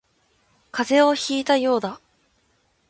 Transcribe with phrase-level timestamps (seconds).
[0.71, 2.01] 風邪をひいたようだ